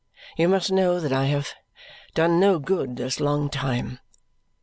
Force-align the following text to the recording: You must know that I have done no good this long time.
You 0.35 0.47
must 0.49 0.71
know 0.71 0.99
that 0.99 1.13
I 1.13 1.25
have 1.27 1.53
done 2.15 2.39
no 2.39 2.57
good 2.57 2.95
this 2.95 3.19
long 3.19 3.51
time. 3.51 3.99